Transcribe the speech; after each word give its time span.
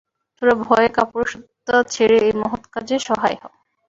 তোরা 0.35 0.53
ভয় 0.63 0.87
কাপুরুষতা 0.89 1.75
ছেড়ে 1.93 2.17
এই 2.19 2.33
মহৎ 2.41 2.63
কাজে 2.73 2.97
সহায় 3.07 3.37
হ। 3.41 3.43